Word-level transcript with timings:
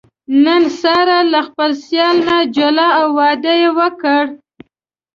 نن 0.43 0.63
ساره 0.81 1.19
له 1.33 1.41
خپل 1.47 1.71
سېل 1.85 2.15
نه 2.27 2.37
جلا 2.55 2.87
او 2.99 3.07
واده 3.19 3.53
یې 3.61 3.69
وکړ. 3.77 4.23